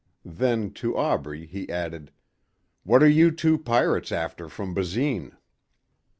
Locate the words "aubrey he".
0.97-1.69